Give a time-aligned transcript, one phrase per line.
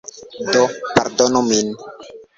[0.53, 0.63] Do,
[0.95, 1.67] pardonu min.